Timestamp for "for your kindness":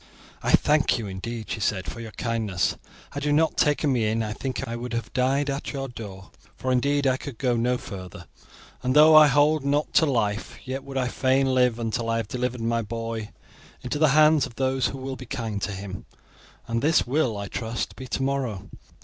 1.85-2.75